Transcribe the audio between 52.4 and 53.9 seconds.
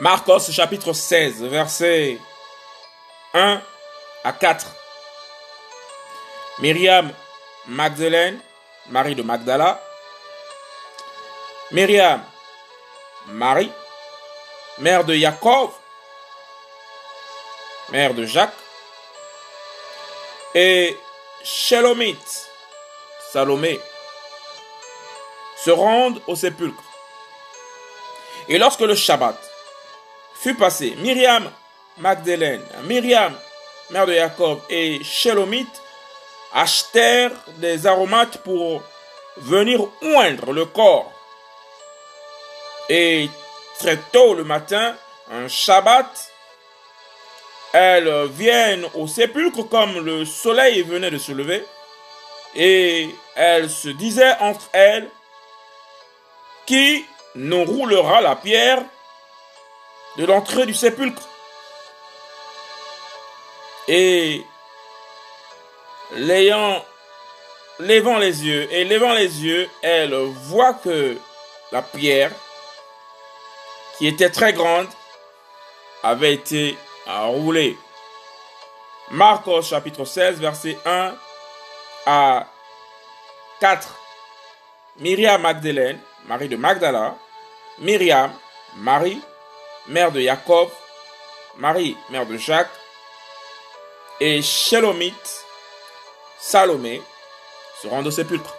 et elles se